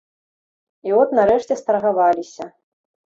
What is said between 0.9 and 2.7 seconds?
от нарэшце старгаваліся.